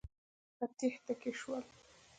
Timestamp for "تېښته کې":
0.77-1.31